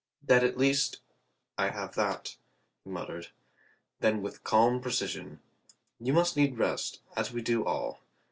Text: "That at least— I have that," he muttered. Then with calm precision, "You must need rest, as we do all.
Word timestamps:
"That 0.23 0.43
at 0.43 0.57
least— 0.57 0.99
I 1.59 1.67
have 1.69 1.93
that," 1.93 2.35
he 2.83 2.89
muttered. 2.89 3.27
Then 3.99 4.23
with 4.23 4.43
calm 4.43 4.81
precision, 4.81 5.41
"You 5.99 6.11
must 6.11 6.35
need 6.35 6.57
rest, 6.57 7.01
as 7.15 7.31
we 7.31 7.43
do 7.43 7.63
all. 7.63 7.99